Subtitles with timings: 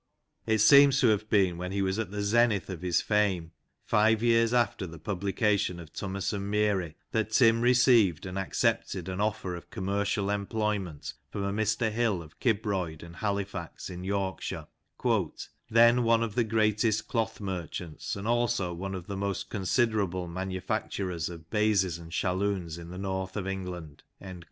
[0.47, 3.51] It seems to have been when he was at the zenith of his fame,
[3.85, 9.21] five years after the publication of Tummus and Meary, that Tim received and accepted an
[9.21, 14.65] offer of" commercial employment" from a Mr Hill, of Kibroyd and Halifax, in Yorkshire,"
[15.69, 21.29] then one of the greatest cloth merchants, and also one of the most considerable manufacturers
[21.29, 24.01] of baizes and shalloons in the north of England."